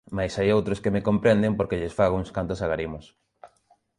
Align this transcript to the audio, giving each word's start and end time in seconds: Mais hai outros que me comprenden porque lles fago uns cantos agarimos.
Mais 0.17 0.33
hai 0.37 0.49
outros 0.57 0.81
que 0.83 0.93
me 0.95 1.05
comprenden 1.09 1.51
porque 1.57 1.79
lles 1.79 1.95
fago 1.99 2.15
uns 2.21 2.33
cantos 2.35 2.59
agarimos. 2.65 3.05